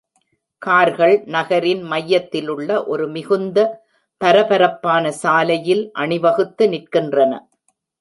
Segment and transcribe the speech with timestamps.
[0.61, 3.57] கார்கள் நகரின் மையத்திலுள்ள ஒரு மிகுந்த
[4.21, 7.33] பரபரப்பான சாலையில் அணிவகுத்து நிற்கின்றன.